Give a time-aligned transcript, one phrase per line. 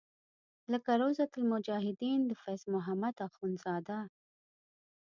[0.71, 3.99] لکه روضة المجاهدین د فیض محمد اخونزاده.